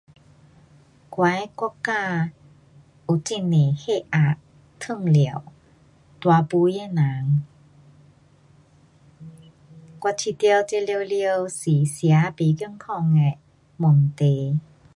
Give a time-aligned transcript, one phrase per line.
[0.03, 0.11] 我的国家
[3.07, 4.35] 有很多血压，
[4.79, 5.43] 糖尿，
[6.19, 7.45] 大肥的人，
[10.01, 13.37] 我觉得这全部是吃不健康的
[13.77, 14.59] 问题。